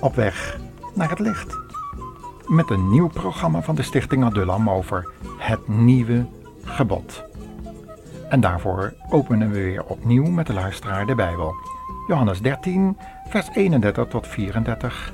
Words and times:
Op 0.00 0.14
weg 0.14 0.58
naar 0.94 1.10
het 1.10 1.18
licht. 1.18 1.58
Met 2.46 2.70
een 2.70 2.90
nieuw 2.90 3.08
programma 3.08 3.62
van 3.62 3.74
de 3.74 3.82
Stichting 3.82 4.24
Adullam 4.24 4.70
over 4.70 5.12
het 5.36 5.68
nieuwe 5.68 6.26
gebod. 6.64 7.24
En 8.28 8.40
daarvoor 8.40 8.94
openen 9.10 9.50
we 9.50 9.62
weer 9.62 9.84
opnieuw 9.84 10.24
met 10.24 10.46
de 10.46 10.52
luisteraar 10.52 11.06
de 11.06 11.14
Bijbel. 11.14 11.54
Johannes 12.08 12.40
13, 12.40 12.96
vers 13.28 13.48
31 13.54 14.06
tot 14.06 14.26
34. 14.26 15.12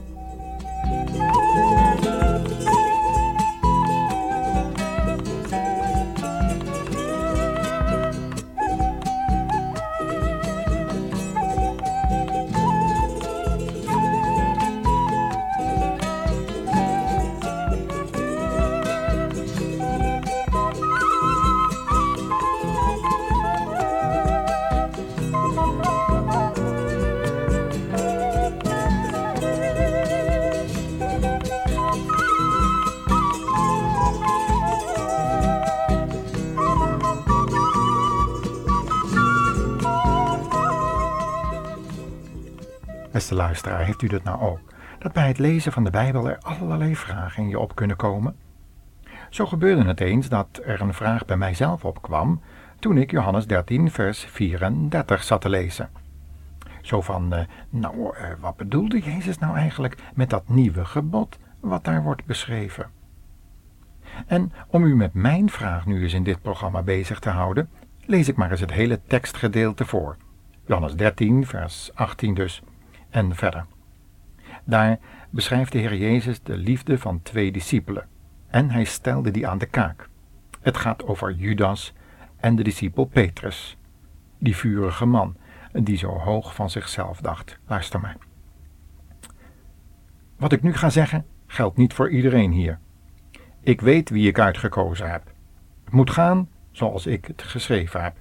Luisteraar, 43.34 43.84
heeft 43.84 44.03
u 44.03 44.07
dat 44.07 44.23
nou 44.23 44.41
ook? 44.41 44.61
Dat 44.98 45.12
bij 45.12 45.27
het 45.27 45.39
lezen 45.39 45.73
van 45.73 45.84
de 45.84 45.91
Bijbel 45.91 46.29
er 46.29 46.39
allerlei 46.39 46.97
vragen 46.97 47.43
in 47.43 47.48
je 47.48 47.59
op 47.59 47.75
kunnen 47.75 47.97
komen? 47.97 48.37
Zo 49.31 49.47
gebeurde 49.47 49.84
het 49.84 50.01
eens 50.01 50.29
dat 50.29 50.61
er 50.65 50.81
een 50.81 50.95
vraag 50.95 51.25
bij 51.25 51.37
mijzelf 51.37 51.84
opkwam 51.84 52.41
toen 52.79 52.99
ik 52.99 53.11
Johannes 53.11 53.47
13, 53.47 53.91
vers 53.91 54.25
34 54.25 55.23
zat 55.23 55.41
te 55.41 55.49
lezen. 55.49 55.91
Zo 56.83 57.01
van, 57.01 57.33
eh, 57.33 57.45
nou, 57.71 58.17
eh, 58.17 58.29
wat 58.41 58.56
bedoelde 58.56 59.01
Jezus 59.01 59.39
nou 59.39 59.56
eigenlijk 59.56 59.97
met 60.15 60.31
dat 60.31 60.49
nieuwe 60.49 60.84
gebod 60.84 61.39
wat 61.61 61.84
daar 61.84 62.03
wordt 62.03 62.25
beschreven? 62.25 62.91
En 64.27 64.53
om 64.67 64.84
u 64.84 64.97
met 64.97 65.15
mijn 65.15 65.51
vraag 65.51 65.87
nu 65.87 66.03
eens 66.03 66.12
in 66.12 66.23
dit 66.23 66.43
programma 66.43 66.83
bezig 66.83 67.19
te 67.19 67.31
houden, 67.31 67.71
lees 68.01 68.29
ik 68.29 68.37
maar 68.37 68.51
eens 68.51 68.61
het 68.61 68.73
hele 68.73 69.01
tekstgedeelte 69.06 69.84
voor. 69.84 70.17
Johannes 70.67 70.95
13, 70.95 71.47
vers 71.47 71.91
18 71.95 72.34
dus 72.34 72.62
en 73.11 73.34
verder. 73.34 73.67
Daar 74.64 74.98
beschrijft 75.31 75.73
de 75.73 75.78
Heer 75.78 75.97
Jezus 75.97 76.42
de 76.42 76.56
liefde 76.56 76.98
van 76.98 77.23
twee 77.23 77.53
discipelen 77.53 78.06
en 78.48 78.70
hij 78.70 78.84
stelde 78.84 79.31
die 79.31 79.48
aan 79.48 79.59
de 79.59 79.67
kaak. 79.67 80.09
Het 80.61 80.77
gaat 80.77 81.05
over 81.05 81.33
Judas 81.33 81.95
en 82.37 82.56
de 82.56 82.62
discipel 82.62 83.05
Petrus, 83.05 83.77
die 84.39 84.56
vurige 84.56 85.06
man 85.06 85.37
die 85.73 85.97
zo 85.97 86.09
hoog 86.09 86.55
van 86.55 86.70
zichzelf 86.70 87.20
dacht. 87.20 87.59
Luister 87.67 88.00
maar. 88.00 88.17
Wat 90.37 90.53
ik 90.53 90.62
nu 90.62 90.72
ga 90.72 90.91
zeggen 90.91 91.27
geldt 91.47 91.77
niet 91.77 91.95
voor 91.95 92.11
iedereen 92.11 92.53
hier. 92.53 92.78
Ik 93.61 93.81
weet 93.81 94.11
wie 94.11 94.28
ik 94.28 94.39
uitgekozen 94.39 95.11
heb. 95.11 95.22
Het 95.84 95.93
moet 95.95 96.11
gaan 96.11 96.48
zoals 96.70 97.06
ik 97.06 97.25
het 97.25 97.43
geschreven 97.43 98.03
heb. 98.03 98.17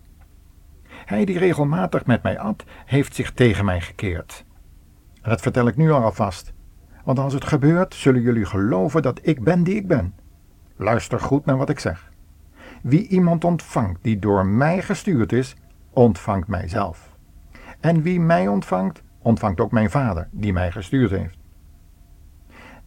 Hij 0.88 1.26
die 1.26 1.38
regelmatig 1.38 2.06
met 2.06 2.24
mij 2.24 2.40
at, 2.40 2.64
heeft 2.86 3.16
zich 3.16 3.32
tegen 3.32 3.66
mij 3.66 3.82
gekeerd. 3.82 4.46
Dat 5.28 5.42
vertel 5.42 5.68
ik 5.68 5.76
nu 5.76 5.92
al 5.92 6.04
alvast. 6.04 6.54
Want 7.04 7.20
als 7.20 7.34
het 7.34 7.46
gebeurt, 7.46 7.94
zullen 7.94 8.22
jullie 8.22 8.46
geloven 8.46 9.02
dat 9.02 9.20
ik 9.22 9.44
ben 9.44 9.64
die 9.64 9.76
ik 9.76 9.88
ben. 9.88 10.14
Luister 10.76 11.20
goed 11.20 11.46
naar 11.46 11.58
wat 11.58 11.70
ik 11.70 11.80
zeg. 11.80 12.12
Wie 12.82 13.08
iemand 13.08 13.44
ontvangt 13.44 14.04
die 14.04 14.20
door 14.20 14.46
mij 14.46 14.82
gestuurd 14.82 15.32
is, 15.32 15.56
ontvangt 15.90 16.48
mijzelf. 16.48 17.16
En 17.80 18.02
wie 18.02 18.20
mij 18.20 18.48
ontvangt, 18.48 19.04
ontvangt 19.22 19.60
ook 19.60 19.72
mijn 19.72 19.90
Vader, 19.90 20.28
die 20.32 20.54
mij 20.54 20.72
gestuurd 20.72 21.12
heeft. 21.12 21.38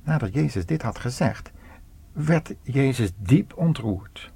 Nadat 0.02 0.34
Jezus 0.34 0.66
dit 0.66 0.82
had 0.82 0.98
gezegd, 0.98 1.52
werd 2.12 2.54
Jezus 2.62 3.12
diep 3.16 3.52
ontroerd 3.56 4.32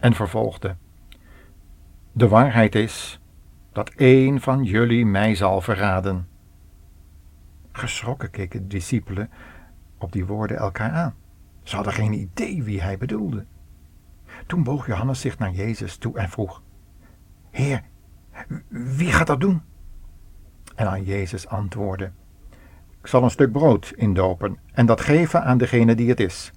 en 0.00 0.14
vervolgde: 0.14 0.76
De 2.12 2.28
waarheid 2.28 2.74
is 2.74 3.20
dat 3.72 3.90
één 3.90 4.40
van 4.40 4.64
jullie 4.64 5.06
mij 5.06 5.34
zal 5.34 5.60
verraden. 5.60 6.32
Geschrokken 7.76 8.30
keken 8.30 8.60
de 8.60 8.66
discipelen 8.66 9.30
op 9.98 10.12
die 10.12 10.26
woorden 10.26 10.56
elkaar 10.56 10.90
aan. 10.90 11.14
Ze 11.62 11.74
hadden 11.74 11.92
geen 11.92 12.12
idee 12.12 12.62
wie 12.62 12.82
hij 12.82 12.98
bedoelde. 12.98 13.44
Toen 14.46 14.62
boog 14.62 14.86
Johannes 14.86 15.20
zich 15.20 15.38
naar 15.38 15.50
Jezus 15.50 15.96
toe 15.96 16.18
en 16.18 16.28
vroeg: 16.28 16.62
Heer, 17.50 17.82
wie 18.68 19.12
gaat 19.12 19.26
dat 19.26 19.40
doen? 19.40 19.62
En 20.74 20.90
aan 20.90 21.04
Jezus 21.04 21.48
antwoordde: 21.48 22.12
Ik 23.00 23.06
zal 23.06 23.22
een 23.22 23.30
stuk 23.30 23.52
brood 23.52 23.92
indopen 23.96 24.58
en 24.72 24.86
dat 24.86 25.00
geven 25.00 25.44
aan 25.44 25.58
degene 25.58 25.94
die 25.94 26.08
het 26.08 26.20
is. 26.20 26.52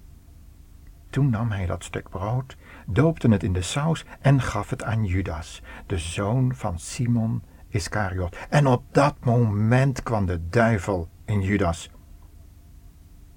Toen 1.10 1.30
nam 1.30 1.50
hij 1.50 1.66
dat 1.66 1.84
stuk 1.84 2.08
brood, 2.08 2.56
doopte 2.86 3.28
het 3.28 3.42
in 3.42 3.52
de 3.52 3.62
saus 3.62 4.04
en 4.20 4.40
gaf 4.40 4.70
het 4.70 4.82
aan 4.82 5.04
Judas, 5.04 5.62
de 5.86 5.98
zoon 5.98 6.54
van 6.54 6.78
Simon 6.78 7.42
Iscariot. 7.68 8.36
En 8.48 8.66
op 8.66 8.82
dat 8.90 9.14
moment 9.24 10.02
kwam 10.02 10.26
de 10.26 10.48
duivel 10.48 11.08
in 11.24 11.40
Judas. 11.40 11.90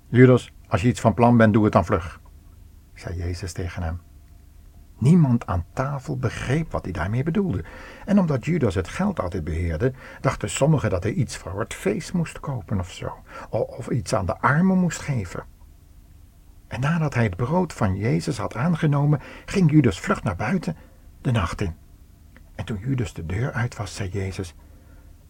Judas, 0.08 0.54
als 0.68 0.82
je 0.82 0.88
iets 0.88 1.00
van 1.00 1.14
plan 1.14 1.38
bent, 1.38 1.54
doe 1.54 1.64
het 1.64 1.74
dan 1.74 1.86
vlug, 1.86 2.22
zei 2.94 3.18
Jezus 3.18 3.54
tegen 3.54 3.84
hem. 3.84 4.02
Niemand 4.98 5.46
aan 5.46 5.66
tafel 5.74 6.18
begreep 6.18 6.72
wat 6.72 6.84
hij 6.84 6.94
daarmee 6.94 7.24
bedoelde. 7.24 7.64
En 8.06 8.20
omdat 8.20 8.46
Judas 8.46 8.76
het 8.76 8.88
geld 8.88 9.20
altijd 9.20 9.44
beheerde, 9.44 9.94
dachten 10.20 10.50
sommigen 10.50 10.90
dat 10.90 11.04
hij 11.04 11.14
iets 11.14 11.38
voor 11.38 11.60
het 11.60 11.74
feest 11.74 12.14
moest 12.14 12.40
kopen 12.40 12.80
of 12.80 12.92
zo. 12.92 13.14
Of 13.50 13.90
iets 13.90 14.14
aan 14.14 14.26
de 14.26 14.40
armen 14.40 14.78
moest 14.78 15.00
geven. 15.00 15.44
En 16.68 16.80
nadat 16.80 17.14
hij 17.14 17.24
het 17.24 17.36
brood 17.36 17.74
van 17.74 17.96
Jezus 17.96 18.38
had 18.38 18.56
aangenomen, 18.56 19.20
ging 19.46 19.72
Judas 19.72 20.00
vlug 20.00 20.24
naar 20.24 20.36
buiten 20.36 20.76
de 21.22 21.32
nacht 21.32 21.62
in. 21.62 21.81
En 22.56 22.66
toen 22.66 22.78
Judas 22.78 23.14
de 23.14 23.26
deur 23.26 23.52
uit 23.52 23.78
was, 23.78 23.96
zei 23.96 24.10
Jezus: 24.10 24.56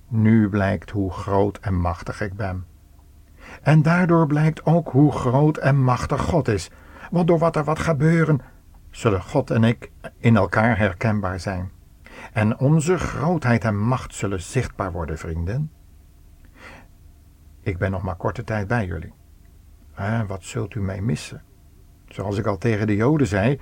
Nu 0.07 0.49
blijkt 0.49 0.89
hoe 0.89 1.11
groot 1.11 1.57
en 1.57 1.75
machtig 1.75 2.21
ik 2.21 2.33
ben. 2.33 2.65
En 3.61 3.81
daardoor 3.81 4.27
blijkt 4.27 4.65
ook 4.65 4.89
hoe 4.89 5.11
groot 5.11 5.57
en 5.57 5.83
machtig 5.83 6.21
God 6.21 6.47
is. 6.47 6.69
Want 7.11 7.27
door 7.27 7.39
wat 7.39 7.55
er 7.55 7.63
wat 7.63 7.79
gebeuren, 7.79 8.41
zullen 8.89 9.21
God 9.21 9.51
en 9.51 9.63
ik 9.63 9.91
in 10.17 10.35
elkaar 10.35 10.77
herkenbaar 10.77 11.39
zijn. 11.39 11.71
En 12.33 12.59
onze 12.59 12.97
grootheid 12.97 13.63
en 13.63 13.77
macht 13.77 14.15
zullen 14.15 14.41
zichtbaar 14.41 14.91
worden, 14.91 15.17
vrienden. 15.17 15.71
Ik 17.61 17.77
ben 17.77 17.91
nog 17.91 18.01
maar 18.01 18.15
korte 18.15 18.43
tijd 18.43 18.67
bij 18.67 18.85
jullie. 18.85 19.13
Eh, 19.93 20.21
wat 20.27 20.43
zult 20.43 20.75
u 20.75 20.81
mij 20.81 21.01
missen? 21.01 21.41
Zoals 22.07 22.37
ik 22.37 22.45
al 22.45 22.57
tegen 22.57 22.87
de 22.87 22.95
Joden 22.95 23.27
zei, 23.27 23.59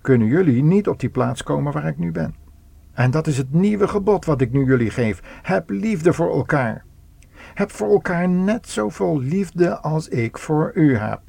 kunnen 0.00 0.26
jullie 0.26 0.62
niet 0.62 0.88
op 0.88 1.00
die 1.00 1.08
plaats 1.08 1.42
komen 1.42 1.72
waar 1.72 1.86
ik 1.86 1.98
nu 1.98 2.12
ben. 2.12 2.34
En 2.96 3.10
dat 3.10 3.26
is 3.26 3.36
het 3.36 3.52
nieuwe 3.52 3.88
gebod 3.88 4.24
wat 4.24 4.40
ik 4.40 4.52
nu 4.52 4.64
jullie 4.64 4.90
geef. 4.90 5.40
Heb 5.42 5.70
liefde 5.70 6.12
voor 6.12 6.34
elkaar. 6.34 6.84
Heb 7.54 7.70
voor 7.70 7.90
elkaar 7.90 8.28
net 8.28 8.68
zoveel 8.68 9.20
liefde 9.20 9.80
als 9.80 10.08
ik 10.08 10.38
voor 10.38 10.70
u 10.74 10.96
heb. 10.96 11.20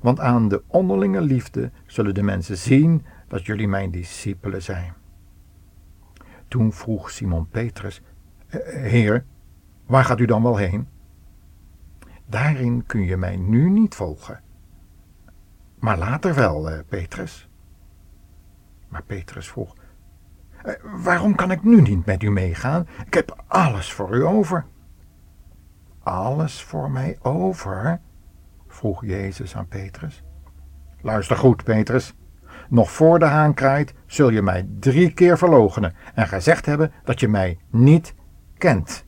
Want 0.00 0.20
aan 0.20 0.48
de 0.48 0.62
onderlinge 0.66 1.20
liefde 1.20 1.70
zullen 1.86 2.14
de 2.14 2.22
mensen 2.22 2.56
zien 2.56 3.04
dat 3.28 3.46
jullie 3.46 3.68
mijn 3.68 3.90
discipelen 3.90 4.62
zijn. 4.62 4.92
Toen 6.48 6.72
vroeg 6.72 7.10
Simon 7.10 7.48
Petrus: 7.48 8.02
eh, 8.48 8.60
Heer, 8.82 9.24
waar 9.86 10.04
gaat 10.04 10.20
u 10.20 10.24
dan 10.24 10.42
wel 10.42 10.56
heen? 10.56 10.88
Daarin 12.26 12.86
kun 12.86 13.04
je 13.04 13.16
mij 13.16 13.36
nu 13.36 13.70
niet 13.70 13.94
volgen. 13.94 14.40
Maar 15.78 15.98
later 15.98 16.34
wel, 16.34 16.70
eh, 16.70 16.78
Petrus. 16.88 17.48
Maar 18.88 19.02
Petrus 19.02 19.48
vroeg: 19.48 19.74
eh, 19.74 19.87
Waarom 20.82 21.34
kan 21.34 21.50
ik 21.50 21.62
nu 21.62 21.80
niet 21.80 22.06
met 22.06 22.22
u 22.22 22.30
meegaan? 22.30 22.86
Ik 23.06 23.14
heb 23.14 23.44
alles 23.46 23.92
voor 23.92 24.16
u 24.16 24.24
over. 24.24 24.64
Alles 26.02 26.62
voor 26.62 26.90
mij 26.90 27.18
over? 27.22 28.00
vroeg 28.68 29.04
Jezus 29.04 29.56
aan 29.56 29.68
Petrus. 29.68 30.22
Luister 31.00 31.36
goed, 31.36 31.64
Petrus. 31.64 32.14
Nog 32.68 32.90
voor 32.90 33.18
de 33.18 33.24
haan 33.24 33.54
kraait, 33.54 33.94
zul 34.06 34.30
je 34.30 34.42
mij 34.42 34.68
drie 34.78 35.12
keer 35.12 35.38
verloochenen 35.38 35.94
en 36.14 36.28
gezegd 36.28 36.66
hebben 36.66 36.92
dat 37.04 37.20
je 37.20 37.28
mij 37.28 37.58
niet 37.70 38.14
kent. 38.58 39.06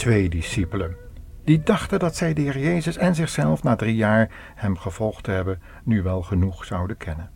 Twee 0.00 0.28
discipelen. 0.28 0.96
Die 1.44 1.62
dachten 1.62 1.98
dat 1.98 2.16
zij 2.16 2.34
de 2.34 2.40
Heer 2.40 2.58
Jezus 2.58 2.96
en 2.96 3.14
zichzelf 3.14 3.62
na 3.62 3.76
drie 3.76 3.96
jaar 3.96 4.30
hem 4.54 4.76
gevolgd 4.76 5.24
te 5.24 5.30
hebben, 5.30 5.62
nu 5.84 6.02
wel 6.02 6.22
genoeg 6.22 6.64
zouden 6.64 6.96
kennen. 6.96 7.30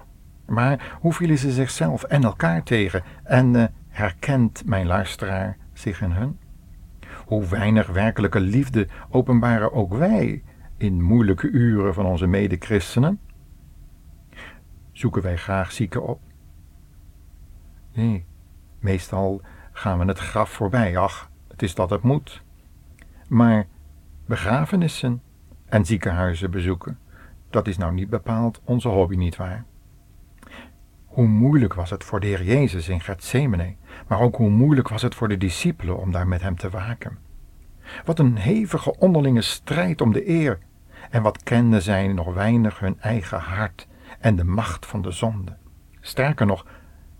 Maar 0.47 0.97
hoe 1.01 1.13
vielen 1.13 1.39
ze 1.39 1.53
zichzelf 1.53 2.03
en 2.03 2.25
elkaar 2.25 2.63
tegen 2.63 3.03
en 3.25 3.55
uh, 3.55 3.65
herkent 3.89 4.67
mijn 4.67 4.87
luisteraar 4.87 5.57
zich 5.73 6.01
in 6.01 6.11
hun? 6.11 6.39
Hoe 7.27 7.47
weinig 7.47 7.87
werkelijke 7.87 8.41
liefde 8.41 8.89
openbaren 9.11 9.73
ook 9.73 9.95
wij 9.95 10.43
in 10.77 11.03
moeilijke 11.03 11.49
uren 11.49 11.95
van 11.95 12.07
onze 12.07 12.27
medechristenen? 12.27 13.21
Zoeken 14.93 15.23
wij 15.23 15.37
graag 15.37 15.73
zieken 15.73 16.07
op? 16.07 16.21
Nee, 17.93 18.27
meestal 18.79 19.43
gaan 19.73 19.99
we 19.99 20.05
het 20.05 20.19
graf 20.19 20.51
voorbij. 20.51 20.97
Ach, 20.97 21.31
het 21.49 21.63
is 21.63 21.75
dat 21.75 21.91
het 21.91 22.03
moet. 22.03 22.44
Maar 23.29 23.67
begrafenissen 24.27 25.23
en 25.65 25.85
ziekenhuizen 25.85 26.51
bezoeken, 26.51 26.99
dat 27.51 27.69
is 27.69 27.77
nou 27.77 27.93
niet 27.93 28.11
bepaald 28.11 28.61
onze 28.65 28.89
hobby, 28.89 29.17
nietwaar? 29.17 29.65
Hoe 31.05 31.27
moeilijk 31.27 31.75
was 31.75 31.91
het 31.91 32.05
voor 32.05 32.21
de 32.21 32.27
Heer 32.27 32.45
Jezus 32.45 32.89
in 32.89 33.01
Gethsemane, 33.01 33.75
maar 34.09 34.21
ook 34.21 34.37
hoe 34.37 34.51
moeilijk 34.51 34.89
was 34.89 35.03
het 35.03 35.15
voor 35.15 35.29
de 35.29 35.39
discipelen 35.39 35.99
om 35.99 36.13
daar 36.13 36.29
met 36.29 36.43
hem 36.43 36.57
te 36.57 36.71
waken. 36.71 37.19
Wat 38.05 38.19
een 38.19 38.37
hevige 38.37 38.99
onderlinge 38.99 39.43
strijd 39.43 40.01
om 40.01 40.13
de 40.13 40.29
eer, 40.29 40.59
en 41.11 41.23
wat 41.23 41.43
kenden 41.43 41.83
zij 41.83 42.13
nog 42.13 42.35
weinig 42.35 42.79
hun 42.79 43.01
eigen 43.01 43.39
hart 43.39 43.87
en 44.21 44.37
de 44.37 44.45
macht 44.45 44.87
van 44.87 45.03
de 45.03 45.11
zonde. 45.11 45.57
Sterker 46.01 46.47
nog, 46.47 46.67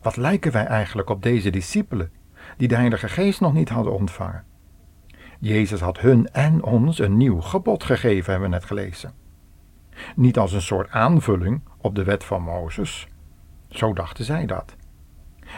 wat 0.03 0.17
lijken 0.17 0.53
wij 0.53 0.65
eigenlijk 0.65 1.11
op 1.11 1.23
deze 1.23 1.51
discipelen, 1.51 2.13
die 2.57 2.69
de 2.69 2.77
Heilige 2.77 3.09
Geest 3.09 3.41
nog 3.41 3.53
niet 3.53 3.69
hadden 3.69 3.93
ontvangen? 3.93 4.45
Jezus 5.45 5.81
had 5.81 6.01
hun 6.01 6.29
en 6.33 6.63
ons 6.63 6.99
een 6.99 7.17
nieuw 7.17 7.41
gebod 7.41 7.85
gegeven, 7.85 8.31
hebben 8.31 8.51
we 8.51 8.57
net 8.57 8.65
gelezen. 8.65 9.13
Niet 10.17 10.39
als 10.39 10.53
een 10.53 10.63
soort 10.63 10.91
aanvulling 10.91 11.61
op 11.79 11.95
de 11.95 12.05
wet 12.05 12.25
van 12.25 12.43
Mozes, 12.43 13.09
zo 13.69 13.93
dachten 13.93 14.25
zij 14.25 14.47
dat. 14.47 14.75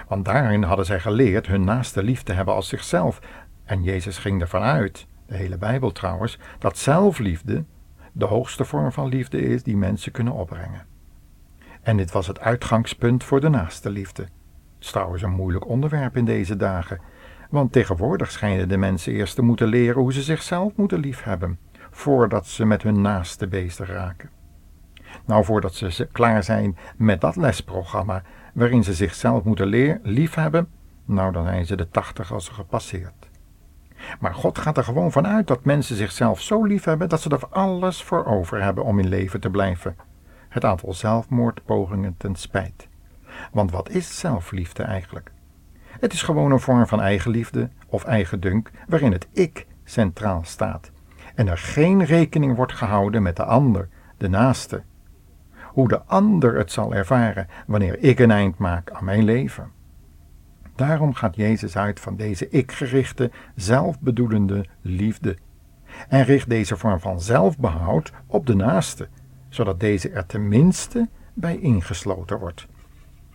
Want 0.09 0.25
daarin 0.25 0.62
hadden 0.62 0.87
zij 0.87 1.00
geleerd 1.00 1.47
hun 1.47 1.65
naaste 1.65 2.03
lief 2.03 2.23
te 2.23 2.33
hebben 2.33 2.55
als 2.55 2.69
zichzelf. 2.69 3.21
En 3.65 3.83
Jezus 3.83 4.19
ging 4.19 4.41
ervan 4.41 4.62
uit, 4.62 5.06
de 5.27 5.37
hele 5.37 5.59
Bijbel 5.59 5.93
trouwens, 5.93 6.38
dat 6.59 6.79
zelfliefde 6.79 7.65
de 8.12 8.25
hoogste 8.25 8.65
vorm 8.65 8.93
van 8.93 9.09
liefde 9.09 9.41
is 9.41 9.62
die 9.62 9.77
mensen 9.77 10.12
kunnen 10.12 10.33
opbrengen. 10.33 10.87
En 11.83 11.97
dit 11.97 12.12
was 12.12 12.27
het 12.27 12.41
uitgangspunt 12.41 13.25
voor 13.25 13.41
de 13.41 13.49
naaste 13.49 13.91
liefde. 13.91 14.23
Het 14.23 14.85
is 14.85 14.91
trouwens 14.91 15.23
een 15.23 15.31
moeilijk 15.31 15.69
onderwerp 15.69 16.17
in 16.17 16.25
deze 16.25 16.56
dagen, 16.56 17.00
want 17.50 17.72
tegenwoordig 17.72 18.31
schijnen 18.31 18.69
de 18.69 18.76
mensen 18.76 19.12
eerst 19.12 19.34
te 19.34 19.43
moeten 19.43 19.69
leren 19.69 20.02
hoe 20.02 20.12
ze 20.12 20.22
zichzelf 20.22 20.72
moeten 20.76 20.98
liefhebben, 20.98 21.58
voordat 21.90 22.46
ze 22.46 22.64
met 22.64 22.82
hun 22.82 23.00
naaste 23.00 23.48
bezig 23.48 23.88
raken. 23.88 24.31
Nou, 25.25 25.44
voordat 25.44 25.75
ze 25.75 26.08
klaar 26.12 26.43
zijn 26.43 26.76
met 26.96 27.20
dat 27.20 27.37
lesprogramma 27.37 28.22
waarin 28.54 28.84
ze 28.84 28.94
zichzelf 28.94 29.44
moeten 29.44 29.66
leer, 29.66 30.00
liefhebben, 30.02 30.69
nou 31.04 31.32
dan 31.32 31.44
zijn 31.44 31.66
ze 31.66 31.76
de 31.76 31.88
tachtig 31.88 32.32
als 32.32 32.44
ze 32.44 32.52
gepasseerd. 32.52 33.28
Maar 34.20 34.34
God 34.34 34.58
gaat 34.58 34.76
er 34.76 34.84
gewoon 34.84 35.12
van 35.12 35.26
uit 35.26 35.46
dat 35.46 35.64
mensen 35.64 35.96
zichzelf 35.96 36.40
zo 36.40 36.64
lief 36.64 36.84
hebben 36.84 37.08
dat 37.08 37.20
ze 37.20 37.31
er 37.31 37.46
alles 37.50 38.02
voor 38.02 38.25
over 38.25 38.62
hebben 38.62 38.84
om 38.84 38.99
in 38.99 39.08
leven 39.08 39.40
te 39.40 39.50
blijven. 39.50 39.96
Het 40.49 40.64
aantal 40.64 40.92
zelfmoordpogingen 40.92 42.14
ten 42.16 42.34
spijt. 42.34 42.88
Want 43.52 43.70
wat 43.70 43.90
is 43.90 44.19
zelfliefde 44.19 44.82
eigenlijk? 44.82 45.31
Het 46.00 46.12
is 46.12 46.22
gewoon 46.22 46.52
een 46.52 46.60
vorm 46.60 46.87
van 46.87 47.00
eigenliefde 47.00 47.70
of 47.87 48.04
eigendunk 48.04 48.70
waarin 48.88 49.12
het 49.12 49.28
ik 49.32 49.66
centraal 49.84 50.40
staat 50.44 50.90
en 51.34 51.48
er 51.48 51.58
geen 51.58 52.04
rekening 52.04 52.56
wordt 52.56 52.72
gehouden 52.72 53.22
met 53.22 53.37
de 53.37 53.44
ander, 53.44 53.88
de 54.16 54.28
naaste, 54.28 54.82
hoe 55.62 55.88
de 55.88 56.02
ander 56.02 56.56
het 56.56 56.72
zal 56.72 56.94
ervaren 56.94 57.46
wanneer 57.66 57.98
ik 57.98 58.19
een 58.19 58.31
eind 58.31 58.58
maak 58.58 58.90
aan 58.90 59.04
mijn 59.04 59.25
leven. 59.25 59.70
Daarom 60.75 61.14
gaat 61.14 61.37
Jezus 61.37 61.76
uit 61.76 62.00
van 62.00 62.16
deze 62.16 62.49
ik-gerichte, 62.49 63.31
zelfbedoelende 63.54 64.66
liefde 64.81 65.37
en 66.08 66.25
richt 66.25 66.49
deze 66.49 66.76
vorm 66.76 67.00
van 67.00 67.20
zelfbehoud 67.20 68.12
op 68.26 68.46
de 68.46 68.54
naaste, 68.54 69.08
zodat 69.49 69.81
deze 69.81 70.10
er 70.10 70.26
tenminste 70.26 71.08
bij 71.34 71.58
ingesloten 71.58 72.38
wordt. 72.38 72.66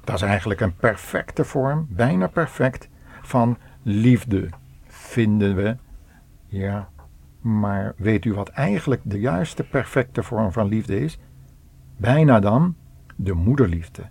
Dat 0.04 0.16
is 0.16 0.22
eigenlijk 0.22 0.62
een 0.62 0.76
perfecte 0.76 1.46
vorm, 1.46 1.88
bijna 1.90 2.28
perfect, 2.28 2.90
van 3.22 3.58
liefde, 3.82 4.50
vinden 4.88 5.56
we. 5.56 5.78
Ja, 6.46 6.90
maar 7.42 7.94
weet 7.98 8.26
u 8.26 8.34
wat 8.34 8.50
eigenlijk 8.50 9.02
de 9.04 9.20
juiste 9.20 9.64
perfecte 9.64 10.24
vorm 10.24 10.52
van 10.52 10.68
liefde 10.68 11.00
is? 11.00 11.20
Bijna 11.98 12.40
dan 12.40 12.76
de 13.16 13.34
moederliefde, 13.34 14.04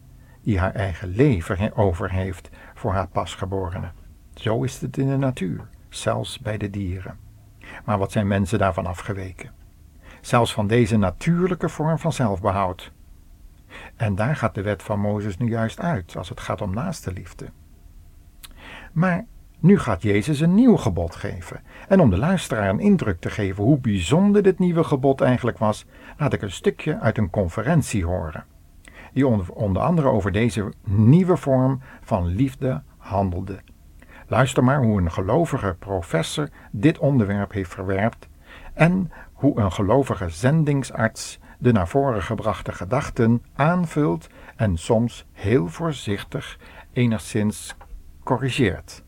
die 0.42 0.58
haar 0.58 0.74
eigen 0.74 1.08
leven 1.08 1.76
over 1.76 2.10
heeft 2.10 2.50
voor 2.74 2.92
haar 2.92 3.08
pasgeborene. 3.08 3.90
Zo 4.34 4.62
is 4.62 4.80
het 4.80 4.98
in 4.98 5.08
de 5.08 5.16
natuur, 5.16 5.68
zelfs 5.88 6.38
bij 6.38 6.58
de 6.58 6.70
dieren. 6.70 7.18
Maar 7.84 7.98
wat 7.98 8.12
zijn 8.12 8.26
mensen 8.26 8.58
daarvan 8.58 8.86
afgeweken? 8.86 9.50
Zelfs 10.20 10.52
van 10.52 10.66
deze 10.66 10.96
natuurlijke 10.96 11.68
vorm 11.68 11.98
van 11.98 12.12
zelfbehoud. 12.12 12.92
En 13.96 14.14
daar 14.14 14.36
gaat 14.36 14.54
de 14.54 14.62
wet 14.62 14.82
van 14.82 15.00
Mozes 15.00 15.36
nu 15.36 15.48
juist 15.48 15.80
uit, 15.80 16.16
als 16.16 16.28
het 16.28 16.40
gaat 16.40 16.60
om 16.60 16.74
naaste 16.74 17.12
liefde. 17.12 17.46
Maar 18.92 19.24
nu 19.58 19.78
gaat 19.78 20.02
Jezus 20.02 20.40
een 20.40 20.54
nieuw 20.54 20.76
gebod 20.76 21.16
geven. 21.16 21.60
En 21.88 22.00
om 22.00 22.10
de 22.10 22.18
luisteraar 22.18 22.68
een 22.68 22.80
indruk 22.80 23.20
te 23.20 23.30
geven 23.30 23.64
hoe 23.64 23.78
bijzonder 23.78 24.42
dit 24.42 24.58
nieuwe 24.58 24.84
gebod 24.84 25.20
eigenlijk 25.20 25.58
was, 25.58 25.86
laat 26.18 26.32
ik 26.32 26.42
een 26.42 26.50
stukje 26.50 27.00
uit 27.00 27.18
een 27.18 27.30
conferentie 27.30 28.04
horen. 28.04 28.44
Die 29.12 29.26
onder 29.54 29.82
andere 29.82 30.08
over 30.08 30.32
deze 30.32 30.72
nieuwe 30.84 31.36
vorm 31.36 31.80
van 32.00 32.26
liefde 32.26 32.82
handelde. 32.96 33.60
Luister 34.26 34.64
maar 34.64 34.82
hoe 34.82 35.00
een 35.00 35.12
gelovige 35.12 35.76
professor 35.78 36.48
dit 36.70 36.98
onderwerp 36.98 37.52
heeft 37.52 37.74
verwerpt 37.74 38.28
en 38.74 39.12
hoe 39.32 39.60
een 39.60 39.72
gelovige 39.72 40.28
zendingsarts 40.28 41.38
de 41.60 41.72
naar 41.72 41.88
voren 41.88 42.22
gebrachte 42.22 42.72
gedachten 42.72 43.44
aanvult 43.54 44.28
en 44.56 44.76
soms 44.76 45.26
heel 45.32 45.66
voorzichtig 45.66 46.58
enigszins 46.92 47.74
corrigeert. 48.24 49.02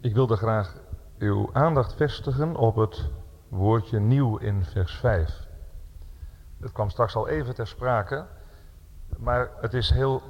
Ik 0.00 0.14
wilde 0.14 0.36
graag 0.36 0.76
uw 1.18 1.50
aandacht 1.52 1.94
vestigen 1.94 2.56
op 2.56 2.76
het 2.76 3.10
woordje 3.48 3.98
nieuw 3.98 4.36
in 4.36 4.64
vers 4.64 4.94
5. 4.94 5.46
Het 6.60 6.72
kwam 6.72 6.90
straks 6.90 7.16
al 7.16 7.28
even 7.28 7.54
ter 7.54 7.66
sprake, 7.66 8.26
maar 9.18 9.50
het 9.60 9.74
is 9.74 9.90
heel 9.90 10.22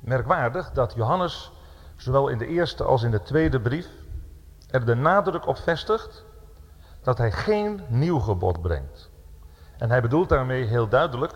merkwaardig 0.00 0.70
dat 0.72 0.94
Johannes 0.94 1.52
zowel 1.96 2.28
in 2.28 2.38
de 2.38 2.46
eerste 2.46 2.84
als 2.84 3.02
in 3.02 3.10
de 3.10 3.22
tweede 3.22 3.60
brief 3.60 3.88
er 4.70 4.86
de 4.86 4.94
nadruk 4.94 5.46
op 5.46 5.56
vestigt 5.56 6.24
dat 7.02 7.18
hij 7.18 7.32
geen 7.32 7.80
nieuw 7.88 8.18
gebod 8.18 8.62
brengt. 8.62 9.14
En 9.78 9.90
hij 9.90 10.00
bedoelt 10.00 10.28
daarmee 10.28 10.64
heel 10.64 10.88
duidelijk 10.88 11.32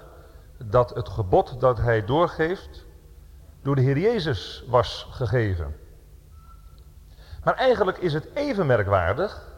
dat 0.65 0.91
het 0.91 1.09
gebod 1.09 1.61
dat 1.61 1.79
hij 1.79 2.05
doorgeeft 2.05 2.87
door 3.63 3.75
de 3.75 3.81
Heer 3.81 3.99
Jezus 3.99 4.65
was 4.69 5.09
gegeven. 5.11 5.77
Maar 7.45 7.55
eigenlijk 7.55 7.99
is 7.99 8.13
het 8.13 8.29
even 8.35 8.67
merkwaardig 8.67 9.53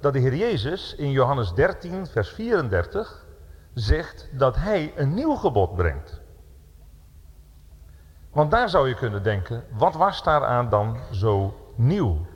dat 0.00 0.12
de 0.12 0.18
Heer 0.18 0.34
Jezus 0.34 0.94
in 0.94 1.10
Johannes 1.10 1.52
13, 1.52 2.06
vers 2.06 2.28
34 2.28 3.26
zegt 3.74 4.28
dat 4.32 4.56
hij 4.56 4.92
een 4.96 5.14
nieuw 5.14 5.34
gebod 5.34 5.74
brengt. 5.76 6.20
Want 8.32 8.50
daar 8.50 8.68
zou 8.68 8.88
je 8.88 8.94
kunnen 8.94 9.22
denken, 9.22 9.64
wat 9.70 9.94
was 9.94 10.22
daaraan 10.22 10.68
dan 10.68 10.98
zo 11.10 11.54
nieuw? 11.74 12.26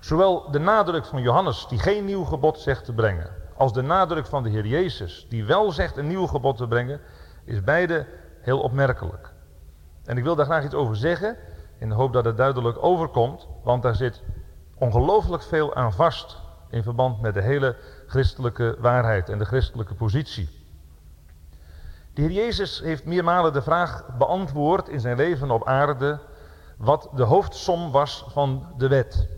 Zowel 0.00 0.50
de 0.50 0.58
nadruk 0.58 1.04
van 1.04 1.22
Johannes, 1.22 1.66
die 1.68 1.78
geen 1.78 2.04
nieuw 2.04 2.24
gebod 2.24 2.58
zegt 2.58 2.84
te 2.84 2.92
brengen, 2.92 3.39
als 3.60 3.72
de 3.72 3.82
nadruk 3.82 4.26
van 4.26 4.42
de 4.42 4.48
Heer 4.48 4.66
Jezus, 4.66 5.26
die 5.28 5.44
wel 5.44 5.72
zegt 5.72 5.96
een 5.96 6.06
nieuw 6.06 6.26
gebod 6.26 6.56
te 6.56 6.68
brengen, 6.68 7.00
is 7.44 7.62
beide 7.62 8.06
heel 8.40 8.60
opmerkelijk. 8.60 9.32
En 10.04 10.16
ik 10.16 10.24
wil 10.24 10.34
daar 10.34 10.44
graag 10.44 10.64
iets 10.64 10.74
over 10.74 10.96
zeggen, 10.96 11.36
in 11.78 11.88
de 11.88 11.94
hoop 11.94 12.12
dat 12.12 12.24
het 12.24 12.36
duidelijk 12.36 12.82
overkomt, 12.82 13.46
want 13.62 13.82
daar 13.82 13.94
zit 13.94 14.22
ongelooflijk 14.74 15.42
veel 15.42 15.74
aan 15.74 15.92
vast 15.92 16.38
in 16.70 16.82
verband 16.82 17.20
met 17.20 17.34
de 17.34 17.42
hele 17.42 17.76
christelijke 18.06 18.76
waarheid 18.78 19.28
en 19.28 19.38
de 19.38 19.44
christelijke 19.44 19.94
positie. 19.94 20.48
De 22.14 22.22
Heer 22.22 22.32
Jezus 22.32 22.80
heeft 22.80 23.04
meermalen 23.04 23.52
de 23.52 23.62
vraag 23.62 24.04
beantwoord 24.18 24.88
in 24.88 25.00
zijn 25.00 25.16
leven 25.16 25.50
op 25.50 25.66
aarde 25.66 26.18
wat 26.76 27.08
de 27.14 27.24
hoofdsom 27.24 27.90
was 27.90 28.24
van 28.28 28.66
de 28.76 28.88
wet. 28.88 29.28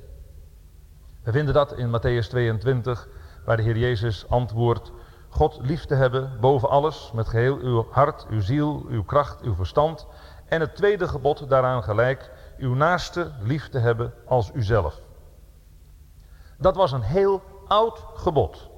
We 1.23 1.33
vinden 1.33 1.55
dat 1.55 1.77
in 1.77 1.89
Matthäus 1.89 2.29
22, 2.29 3.09
waar 3.45 3.57
de 3.57 3.63
Heer 3.63 3.79
Jezus 3.79 4.29
antwoordt, 4.29 4.93
God 5.29 5.59
lief 5.63 5.85
te 5.85 5.95
hebben 5.95 6.41
boven 6.41 6.69
alles, 6.69 7.11
met 7.15 7.29
geheel 7.29 7.59
uw 7.59 7.87
hart, 7.91 8.27
uw 8.31 8.41
ziel, 8.41 8.85
uw 8.89 9.05
kracht, 9.05 9.43
uw 9.43 9.55
verstand. 9.55 10.07
En 10.49 10.61
het 10.61 10.77
tweede 10.77 11.09
gebod 11.09 11.49
daaraan 11.49 11.83
gelijk, 11.83 12.31
uw 12.59 12.75
naaste 12.75 13.33
lief 13.41 13.69
te 13.69 13.79
hebben 13.79 14.15
als 14.27 14.51
uzelf. 14.55 15.01
Dat 16.59 16.77
was 16.77 16.93
een 16.93 17.03
heel 17.03 17.43
oud 17.67 18.05
gebod. 18.15 18.71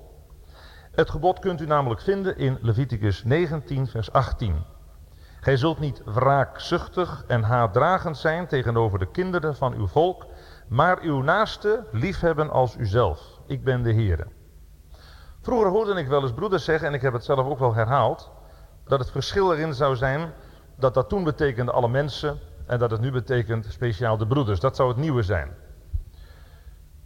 Het 0.91 1.11
gebod 1.11 1.39
kunt 1.39 1.61
u 1.61 1.67
namelijk 1.67 2.01
vinden 2.01 2.37
in 2.37 2.59
Leviticus 2.61 3.25
19, 3.25 3.87
vers 3.87 4.13
18. 4.13 4.65
Gij 5.41 5.57
zult 5.57 5.79
niet 5.79 6.03
wraakzuchtig 6.05 7.25
en 7.27 7.43
haatdragend 7.43 8.17
zijn 8.17 8.47
tegenover 8.47 8.99
de 8.99 9.11
kinderen 9.11 9.57
van 9.57 9.75
uw 9.75 9.87
volk, 9.87 10.27
maar 10.69 11.01
uw 11.01 11.23
naaste 11.23 11.87
liefhebben 11.93 12.51
als 12.51 12.77
uzelf. 12.77 13.41
Ik 13.47 13.65
ben 13.65 13.83
de 13.83 13.93
Heer. 13.93 14.27
Vroeger 15.45 15.71
hoorde 15.71 15.95
ik 15.95 16.09
wel 16.09 16.23
eens 16.23 16.33
broeders 16.33 16.65
zeggen, 16.65 16.89
en 16.89 16.95
ik 16.95 17.03
heb 17.03 17.13
het 17.13 17.25
zelf 17.25 17.47
ook 17.47 17.59
wel 17.59 17.75
herhaald, 17.75 18.31
dat 18.85 18.99
het 18.99 19.11
verschil 19.11 19.53
erin 19.53 19.75
zou 19.75 19.97
zijn 19.97 20.33
dat 20.77 20.95
dat 20.95 21.09
toen 21.09 21.25
betekende 21.25 21.73
alle 21.73 21.89
mensen 21.89 22.39
en 22.67 22.79
dat 22.79 22.91
het 22.91 23.01
nu 23.01 23.11
betekent 23.11 23.67
speciaal 23.69 24.17
de 24.17 24.27
broeders. 24.27 24.61
Dat 24.61 24.77
zou 24.77 24.89
het 24.89 24.97
nieuwe 24.97 25.23
zijn. 25.23 25.55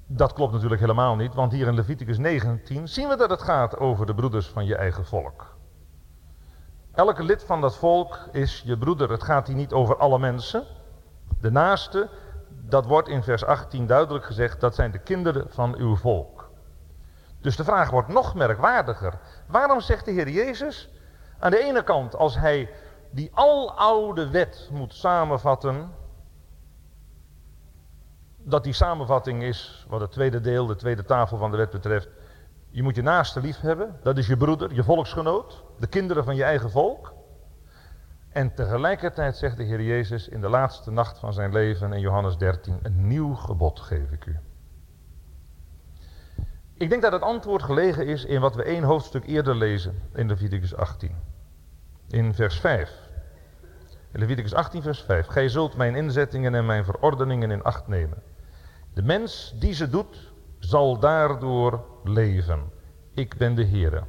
Dat 0.06 0.32
klopt 0.32 0.52
natuurlijk 0.52 0.80
helemaal 0.80 1.16
niet, 1.16 1.34
want 1.34 1.52
hier 1.52 1.66
in 1.66 1.74
Leviticus 1.74 2.18
19 2.18 2.88
zien 2.88 3.08
we 3.08 3.16
dat 3.16 3.30
het 3.30 3.42
gaat 3.42 3.78
over 3.78 4.06
de 4.06 4.14
broeders 4.14 4.46
van 4.46 4.64
je 4.64 4.76
eigen 4.76 5.04
volk. 5.04 5.56
Elke 6.92 7.22
lid 7.22 7.44
van 7.44 7.60
dat 7.60 7.76
volk 7.76 8.18
is 8.32 8.62
je 8.64 8.78
broeder. 8.78 9.10
Het 9.10 9.22
gaat 9.22 9.46
hier 9.46 9.56
niet 9.56 9.72
over 9.72 9.96
alle 9.96 10.18
mensen. 10.18 10.64
De 11.40 11.50
naaste, 11.50 12.08
dat 12.48 12.86
wordt 12.86 13.08
in 13.08 13.22
vers 13.22 13.44
18 13.44 13.86
duidelijk 13.86 14.24
gezegd, 14.24 14.60
dat 14.60 14.74
zijn 14.74 14.90
de 14.90 14.98
kinderen 14.98 15.46
van 15.50 15.76
uw 15.76 15.96
volk. 15.96 16.37
Dus 17.40 17.56
de 17.56 17.64
vraag 17.64 17.90
wordt 17.90 18.08
nog 18.08 18.34
merkwaardiger. 18.34 19.18
Waarom 19.46 19.80
zegt 19.80 20.04
de 20.04 20.10
Heer 20.10 20.28
Jezus 20.28 20.90
aan 21.38 21.50
de 21.50 21.64
ene 21.64 21.82
kant, 21.82 22.16
als 22.16 22.38
hij 22.38 22.70
die 23.10 23.30
aloude 23.34 24.30
wet 24.30 24.68
moet 24.72 24.94
samenvatten, 24.94 25.90
dat 28.36 28.64
die 28.64 28.72
samenvatting 28.72 29.42
is, 29.42 29.86
wat 29.88 30.00
het 30.00 30.12
tweede 30.12 30.40
deel, 30.40 30.66
de 30.66 30.76
tweede 30.76 31.04
tafel 31.04 31.38
van 31.38 31.50
de 31.50 31.56
wet 31.56 31.70
betreft, 31.70 32.08
je 32.70 32.82
moet 32.82 32.94
je 32.94 33.02
naaste 33.02 33.40
lief 33.40 33.60
hebben, 33.60 33.98
dat 34.02 34.18
is 34.18 34.26
je 34.26 34.36
broeder, 34.36 34.74
je 34.74 34.84
volksgenoot, 34.84 35.64
de 35.78 35.86
kinderen 35.86 36.24
van 36.24 36.36
je 36.36 36.44
eigen 36.44 36.70
volk. 36.70 37.14
En 38.28 38.54
tegelijkertijd 38.54 39.36
zegt 39.36 39.56
de 39.56 39.62
Heer 39.62 39.82
Jezus 39.82 40.28
in 40.28 40.40
de 40.40 40.48
laatste 40.48 40.90
nacht 40.90 41.18
van 41.18 41.32
zijn 41.32 41.52
leven 41.52 41.92
in 41.92 42.00
Johannes 42.00 42.36
13, 42.36 42.78
een 42.82 43.06
nieuw 43.06 43.34
gebod 43.34 43.80
geef 43.80 44.10
ik 44.10 44.26
u. 44.26 44.38
Ik 46.78 46.90
denk 46.90 47.02
dat 47.02 47.12
het 47.12 47.22
antwoord 47.22 47.62
gelegen 47.62 48.06
is 48.06 48.24
in 48.24 48.40
wat 48.40 48.54
we 48.54 48.62
één 48.62 48.82
hoofdstuk 48.82 49.26
eerder 49.26 49.54
lezen 49.54 50.02
in 50.14 50.26
Leviticus 50.26 50.74
18. 50.74 51.16
In 52.08 52.34
vers 52.34 52.60
5. 52.60 52.92
In 54.12 54.20
Leviticus 54.20 54.54
18 54.54 54.82
vers 54.82 55.02
5. 55.02 55.26
Gij 55.26 55.48
zult 55.48 55.76
mijn 55.76 55.94
inzettingen 55.94 56.54
en 56.54 56.66
mijn 56.66 56.84
verordeningen 56.84 57.50
in 57.50 57.62
acht 57.62 57.86
nemen. 57.88 58.22
De 58.94 59.02
mens 59.02 59.54
die 59.58 59.72
ze 59.72 59.88
doet, 59.88 60.32
zal 60.58 60.98
daardoor 60.98 61.84
leven. 62.04 62.72
Ik 63.14 63.36
ben 63.36 63.54
de 63.54 63.66
Heere. 63.66 64.02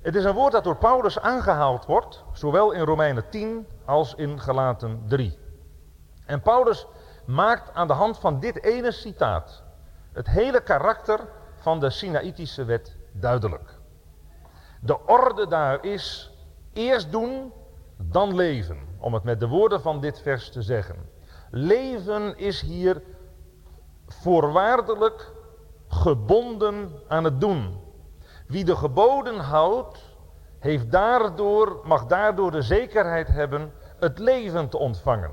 Het 0.00 0.14
is 0.14 0.24
een 0.24 0.34
woord 0.34 0.52
dat 0.52 0.64
door 0.64 0.76
Paulus 0.76 1.20
aangehaald 1.20 1.86
wordt, 1.86 2.24
zowel 2.32 2.72
in 2.72 2.84
Romeinen 2.84 3.28
10 3.28 3.66
als 3.84 4.14
in 4.14 4.40
Galaten 4.40 5.02
3. 5.08 5.38
En 6.26 6.40
Paulus 6.40 6.86
maakt 7.26 7.74
aan 7.74 7.86
de 7.86 7.92
hand 7.92 8.18
van 8.18 8.40
dit 8.40 8.62
ene 8.62 8.92
citaat 8.92 9.61
het 10.12 10.26
hele 10.26 10.62
karakter 10.62 11.20
van 11.56 11.80
de 11.80 11.90
Sinaïtische 11.90 12.64
wet 12.64 12.96
duidelijk. 13.12 13.78
De 14.80 15.06
orde 15.06 15.46
daar 15.46 15.84
is 15.84 16.32
eerst 16.72 17.12
doen, 17.12 17.52
dan 17.96 18.34
leven, 18.34 18.78
om 18.98 19.14
het 19.14 19.22
met 19.22 19.40
de 19.40 19.48
woorden 19.48 19.80
van 19.80 20.00
dit 20.00 20.20
vers 20.20 20.50
te 20.50 20.62
zeggen. 20.62 20.96
Leven 21.50 22.38
is 22.38 22.60
hier 22.60 23.02
voorwaardelijk 24.06 25.32
gebonden 25.88 26.90
aan 27.08 27.24
het 27.24 27.40
doen. 27.40 27.80
Wie 28.46 28.64
de 28.64 28.76
geboden 28.76 29.38
houdt, 29.38 30.10
heeft 30.58 30.90
daardoor, 30.90 31.80
mag 31.84 32.06
daardoor 32.06 32.50
de 32.50 32.62
zekerheid 32.62 33.28
hebben 33.28 33.72
het 33.98 34.18
leven 34.18 34.68
te 34.68 34.78
ontvangen. 34.78 35.30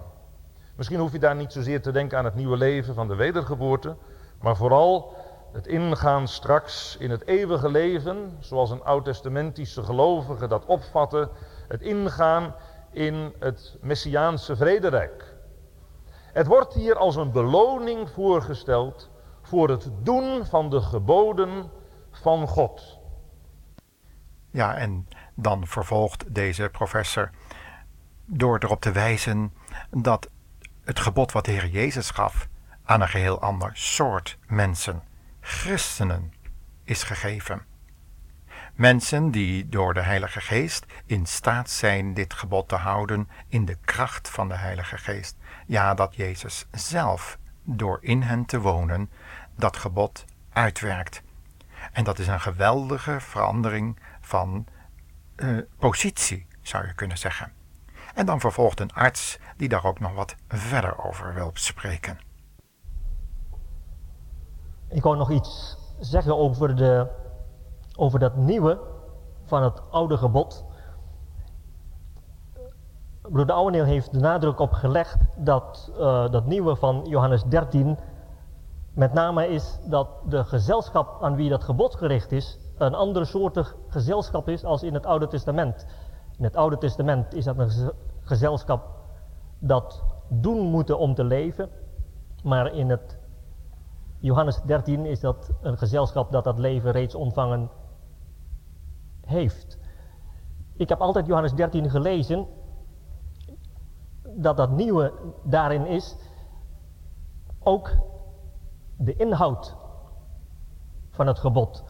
Misschien 0.75 0.99
hoef 0.99 1.11
je 1.11 1.19
daar 1.19 1.35
niet 1.35 1.51
zozeer 1.51 1.81
te 1.81 1.91
denken 1.91 2.17
aan 2.17 2.25
het 2.25 2.35
nieuwe 2.35 2.57
leven 2.57 2.93
van 2.93 3.07
de 3.07 3.15
wedergeboorte, 3.15 3.95
maar 4.41 4.55
vooral 4.55 5.15
het 5.51 5.67
ingaan 5.67 6.27
straks 6.27 6.97
in 6.99 7.09
het 7.09 7.27
eeuwige 7.27 7.69
leven, 7.69 8.37
zoals 8.39 8.69
een 8.69 8.83
oud-testamentische 8.83 9.83
gelovige 9.83 10.47
dat 10.47 10.65
opvatte, 10.65 11.29
het 11.67 11.81
ingaan 11.81 12.55
in 12.91 13.33
het 13.39 13.77
Messiaanse 13.81 14.55
vrederijk. 14.55 15.35
Het 16.33 16.47
wordt 16.47 16.73
hier 16.73 16.95
als 16.95 17.15
een 17.15 17.31
beloning 17.31 18.09
voorgesteld 18.09 19.09
voor 19.41 19.69
het 19.69 19.89
doen 20.03 20.45
van 20.45 20.69
de 20.69 20.81
geboden 20.81 21.71
van 22.11 22.47
God. 22.47 22.97
Ja, 24.51 24.75
en 24.75 25.07
dan 25.35 25.67
vervolgt 25.67 26.35
deze 26.35 26.69
professor 26.71 27.29
door 28.25 28.57
erop 28.59 28.81
te 28.81 28.91
wijzen 28.91 29.53
dat 29.89 30.29
het 30.83 30.99
gebod 30.99 31.31
wat 31.31 31.45
de 31.45 31.51
Heer 31.51 31.67
Jezus 31.67 32.09
gaf 32.09 32.47
aan 32.89 33.01
een 33.01 33.09
geheel 33.09 33.41
ander 33.41 33.71
soort 33.73 34.37
mensen, 34.47 35.03
christenen, 35.41 36.33
is 36.83 37.03
gegeven. 37.03 37.65
Mensen 38.73 39.31
die 39.31 39.69
door 39.69 39.93
de 39.93 40.01
Heilige 40.01 40.41
Geest 40.41 40.85
in 41.05 41.25
staat 41.25 41.69
zijn 41.69 42.13
dit 42.13 42.33
gebod 42.33 42.67
te 42.67 42.75
houden 42.75 43.29
in 43.47 43.65
de 43.65 43.77
kracht 43.85 44.29
van 44.29 44.47
de 44.47 44.55
Heilige 44.55 44.97
Geest. 44.97 45.37
Ja, 45.65 45.93
dat 45.93 46.15
Jezus 46.15 46.65
zelf 46.71 47.37
door 47.63 47.97
in 48.01 48.21
hen 48.21 48.45
te 48.45 48.59
wonen 48.59 49.09
dat 49.55 49.77
gebod 49.77 50.25
uitwerkt. 50.53 51.21
En 51.91 52.03
dat 52.03 52.19
is 52.19 52.27
een 52.27 52.41
geweldige 52.41 53.19
verandering 53.19 53.99
van 54.21 54.65
uh, 55.35 55.61
positie, 55.77 56.47
zou 56.61 56.87
je 56.87 56.93
kunnen 56.93 57.17
zeggen. 57.17 57.53
En 58.13 58.25
dan 58.25 58.39
vervolgt 58.39 58.79
een 58.79 58.93
arts 58.93 59.39
die 59.57 59.69
daar 59.69 59.85
ook 59.85 59.99
nog 59.99 60.13
wat 60.13 60.35
verder 60.47 61.03
over 61.03 61.33
wil 61.33 61.51
spreken. 61.53 62.28
Ik 64.89 65.03
wou 65.03 65.17
nog 65.17 65.31
iets 65.31 65.77
zeggen 65.99 66.37
over, 66.37 66.75
de, 66.75 67.07
over 67.95 68.19
dat 68.19 68.35
nieuwe 68.35 68.79
van 69.43 69.63
het 69.63 69.81
oude 69.89 70.17
gebod. 70.17 70.65
Broeder 73.21 73.55
Ouweneel 73.55 73.83
heeft 73.83 74.13
de 74.13 74.19
nadruk 74.19 74.59
op 74.59 74.71
gelegd 74.71 75.17
dat 75.37 75.91
uh, 75.97 76.29
dat 76.29 76.45
nieuwe 76.45 76.75
van 76.75 77.05
Johannes 77.05 77.43
13 77.43 77.97
met 78.93 79.13
name 79.13 79.47
is 79.47 79.79
dat 79.85 80.07
de 80.25 80.43
gezelschap 80.43 81.23
aan 81.23 81.35
wie 81.35 81.49
dat 81.49 81.63
gebod 81.63 81.95
gericht 81.95 82.31
is, 82.31 82.59
een 82.77 82.95
andere 82.95 83.25
soortig 83.25 83.75
gezelschap 83.87 84.49
is 84.49 84.65
als 84.65 84.83
in 84.83 84.93
het 84.93 85.05
Oude 85.05 85.27
Testament. 85.27 85.85
In 86.37 86.43
het 86.43 86.55
Oude 86.55 86.77
Testament 86.77 87.33
is 87.33 87.43
dat 87.43 87.57
een 87.57 87.91
gezelschap 88.21 88.87
dat 89.59 90.03
doen 90.27 90.59
moeten 90.59 90.99
om 90.99 91.15
te 91.15 91.23
leven, 91.23 91.69
maar 92.43 92.73
in 92.73 92.89
het 92.89 93.18
Johannes 94.19 94.61
13 94.61 95.05
is 95.05 95.19
dat 95.19 95.51
een 95.61 95.77
gezelschap 95.77 96.31
dat 96.31 96.43
dat 96.43 96.57
leven 96.57 96.91
reeds 96.91 97.15
ontvangen 97.15 97.69
heeft. 99.21 99.77
Ik 100.73 100.89
heb 100.89 100.99
altijd 100.99 101.25
Johannes 101.25 101.53
13 101.53 101.89
gelezen, 101.89 102.47
dat 104.35 104.57
dat 104.57 104.71
nieuwe 104.71 105.13
daarin 105.43 105.85
is 105.85 106.15
ook 107.59 107.91
de 108.97 109.15
inhoud 109.15 109.75
van 111.09 111.27
het 111.27 111.39
gebod. 111.39 111.83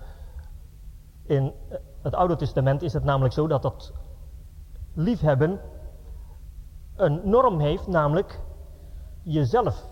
In 1.24 1.54
het 2.02 2.16
Oude 2.16 2.36
Testament 2.36 2.82
is 2.82 2.94
het 2.94 3.04
namelijk 3.04 3.34
zo 3.34 3.48
dat 3.48 3.62
dat 3.62 3.94
liefhebben 4.94 5.60
een 6.96 7.22
norm 7.24 7.60
heeft, 7.60 7.88
namelijk 7.88 8.42
jezelf 9.22 9.86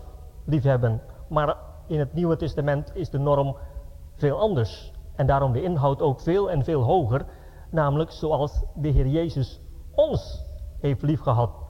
liefhebben. 0.44 1.02
Maar 1.28 1.56
in 1.88 1.98
het 1.98 2.12
Nieuwe 2.14 2.36
Testament 2.36 2.90
is 2.94 3.10
de 3.10 3.18
norm 3.18 3.56
veel 4.14 4.38
anders. 4.38 4.92
En 5.14 5.26
daarom 5.26 5.52
de 5.52 5.62
inhoud 5.62 6.00
ook 6.00 6.20
veel 6.20 6.50
en 6.50 6.64
veel 6.64 6.82
hoger, 6.82 7.26
namelijk 7.70 8.10
zoals 8.10 8.64
de 8.74 8.88
Heer 8.88 9.06
Jezus 9.06 9.60
ons 9.94 10.44
heeft 10.80 11.02
liefgehad. 11.02 11.67